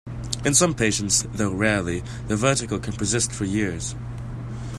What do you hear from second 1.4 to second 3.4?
rarely, the vertigo can persist